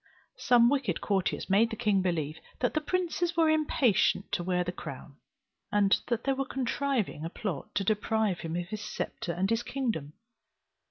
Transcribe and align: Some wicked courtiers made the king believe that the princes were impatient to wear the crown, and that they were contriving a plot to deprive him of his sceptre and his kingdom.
Some 0.39 0.67
wicked 0.67 0.99
courtiers 0.99 1.47
made 1.47 1.69
the 1.69 1.75
king 1.75 2.01
believe 2.01 2.39
that 2.59 2.73
the 2.73 2.81
princes 2.81 3.37
were 3.37 3.51
impatient 3.51 4.31
to 4.31 4.43
wear 4.43 4.63
the 4.63 4.71
crown, 4.71 5.17
and 5.71 5.95
that 6.07 6.23
they 6.23 6.33
were 6.33 6.43
contriving 6.43 7.23
a 7.23 7.29
plot 7.29 7.75
to 7.75 7.83
deprive 7.83 8.39
him 8.39 8.55
of 8.55 8.69
his 8.69 8.81
sceptre 8.83 9.31
and 9.31 9.47
his 9.51 9.61
kingdom. 9.61 10.13